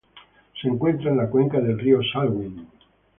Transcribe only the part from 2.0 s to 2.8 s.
Salween.